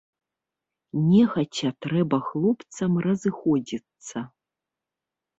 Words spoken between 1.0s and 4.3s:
Нехаця трэба хлопцам разыходзіцца.